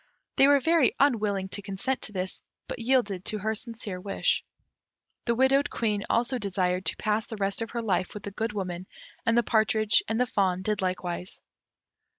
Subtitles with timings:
[0.37, 4.43] They were very unwilling to consent to this, but yielded to her sincere wish.
[5.25, 8.53] The widowed Queen also desired to pass the rest of her life with the Good
[8.53, 8.87] Woman,
[9.27, 11.37] and the partridge and the fawn did likewise.